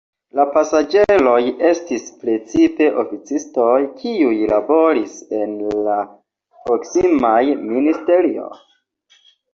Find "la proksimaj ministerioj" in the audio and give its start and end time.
5.89-8.53